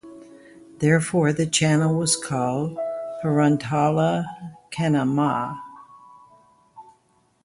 Therefore, 0.79 1.31
the 1.31 1.45
channel 1.45 1.93
was 1.95 2.15
called 2.15 2.75
Perantala 3.21 4.25
Kanama. 4.71 5.59